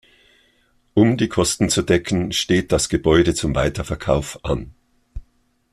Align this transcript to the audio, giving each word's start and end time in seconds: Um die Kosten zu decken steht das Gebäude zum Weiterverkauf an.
Um 0.95 1.15
die 1.17 1.27
Kosten 1.29 1.69
zu 1.69 1.83
decken 1.83 2.31
steht 2.31 2.71
das 2.71 2.89
Gebäude 2.89 3.35
zum 3.35 3.53
Weiterverkauf 3.53 4.43
an. 4.43 4.73